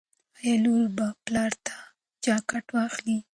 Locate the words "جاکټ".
2.23-2.65